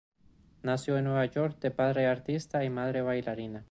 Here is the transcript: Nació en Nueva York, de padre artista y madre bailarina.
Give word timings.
Nació 0.63 0.97
en 0.97 1.03
Nueva 1.03 1.27
York, 1.27 1.59
de 1.59 1.69
padre 1.69 2.07
artista 2.07 2.63
y 2.65 2.71
madre 2.71 3.03
bailarina. 3.03 3.59